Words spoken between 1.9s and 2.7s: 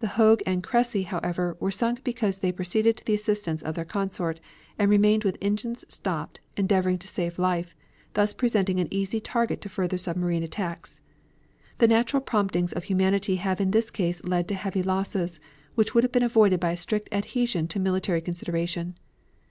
because they